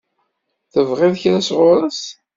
[0.71, 2.01] Tebɣiḍ kra sɣur-s?